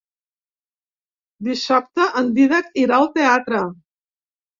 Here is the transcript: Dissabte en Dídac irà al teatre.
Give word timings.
Dissabte 1.47 2.07
en 2.21 2.31
Dídac 2.39 2.73
irà 2.85 2.97
al 3.01 3.07
teatre. 3.19 3.61